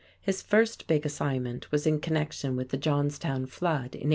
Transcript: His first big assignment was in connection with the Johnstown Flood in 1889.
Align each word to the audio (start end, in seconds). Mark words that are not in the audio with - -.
His 0.19 0.41
first 0.41 0.87
big 0.87 1.05
assignment 1.05 1.71
was 1.71 1.85
in 1.85 1.99
connection 1.99 2.55
with 2.55 2.69
the 2.69 2.77
Johnstown 2.77 3.45
Flood 3.45 3.93
in 3.93 4.09
1889. 4.09 4.09